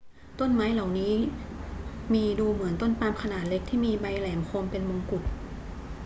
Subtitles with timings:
[0.39, 1.15] ต้นไม้เหล่านี้
[2.13, 5.23] มีดูเหมือนต้นปาล์มขนาดเล็กที่มีใบไม้แหลมคมเป็นมงกุฎ